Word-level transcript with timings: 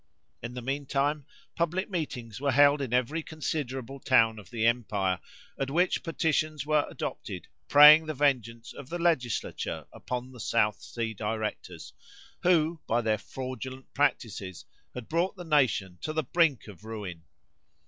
In 0.41 0.55
the 0.55 0.63
mean 0.63 0.87
time, 0.87 1.27
public 1.53 1.87
meetings 1.87 2.41
were 2.41 2.53
held 2.53 2.81
in 2.81 2.91
every 2.91 3.21
considerable 3.21 3.99
town 3.99 4.39
of 4.39 4.49
the 4.49 4.65
empire, 4.65 5.19
at 5.59 5.69
which 5.69 6.01
petitions 6.01 6.65
were 6.65 6.87
adopted, 6.89 7.47
praying 7.67 8.07
the 8.07 8.15
vengeance 8.15 8.73
of 8.73 8.89
the 8.89 8.97
legislature 8.97 9.85
upon 9.93 10.31
the 10.31 10.39
South 10.39 10.81
Sea 10.81 11.13
directors, 11.13 11.93
who, 12.41 12.81
by 12.87 13.01
their 13.01 13.19
fraudulent 13.19 13.93
practices, 13.93 14.65
had 14.95 15.07
brought 15.07 15.35
the 15.35 15.43
nation 15.45 15.99
to 16.01 16.13
the 16.13 16.23
brink 16.23 16.67
of 16.67 16.83
ruin. 16.83 17.25